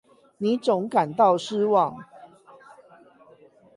[0.39, 1.95] 你總感到失望